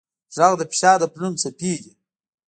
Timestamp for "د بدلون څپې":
1.01-1.73